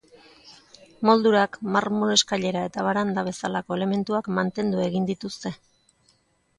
[1.09, 5.57] Moldurak, marmol eskailera eta baranda bezalako elementuak mantendu egin dituzte.